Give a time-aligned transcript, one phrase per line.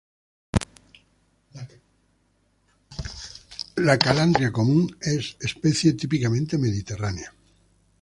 [3.75, 7.31] La calandria común es especie típicamente mediterránea.